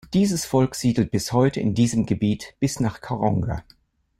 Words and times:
Dieses 0.15 0.47
Volk 0.47 0.73
siedelt 0.73 1.11
bis 1.11 1.31
heute 1.31 1.59
in 1.59 1.75
diesem 1.75 2.07
Gebiet 2.07 2.55
bis 2.59 2.79
nach 2.79 3.01
Karonga. 3.01 3.63